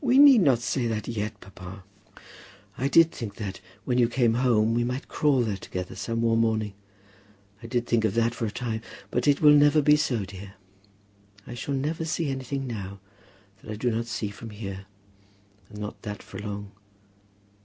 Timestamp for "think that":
3.10-3.60